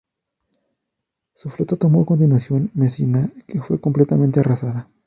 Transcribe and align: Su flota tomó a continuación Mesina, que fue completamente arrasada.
Su 1.35 1.51
flota 1.51 1.75
tomó 1.77 2.01
a 2.01 2.05
continuación 2.07 2.71
Mesina, 2.73 3.29
que 3.45 3.61
fue 3.61 3.79
completamente 3.79 4.39
arrasada. 4.39 4.89